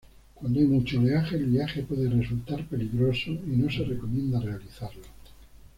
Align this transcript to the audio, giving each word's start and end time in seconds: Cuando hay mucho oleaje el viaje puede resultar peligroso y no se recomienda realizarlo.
Cuando 0.33 0.59
hay 0.59 0.65
mucho 0.65 0.97
oleaje 0.99 1.35
el 1.35 1.45
viaje 1.45 1.83
puede 1.83 2.09
resultar 2.09 2.65
peligroso 2.65 3.29
y 3.29 3.51
no 3.55 3.69
se 3.69 3.83
recomienda 3.83 4.39
realizarlo. 4.39 5.03